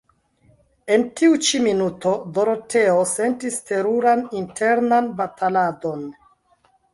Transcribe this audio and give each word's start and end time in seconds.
En 0.93 1.01
tiu 1.19 1.35
ĉi 1.47 1.59
minuto 1.65 2.13
Doroteo 2.37 3.03
sentis 3.11 3.59
teruran 3.69 4.25
internan 4.41 5.11
bataladon. 5.21 6.03